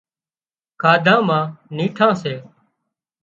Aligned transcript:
کاڌا 0.81 1.15
مان 1.27 1.43
نيٺان 1.75 2.13
سي 2.21 2.33